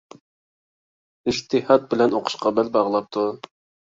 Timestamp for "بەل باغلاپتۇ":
2.61-3.29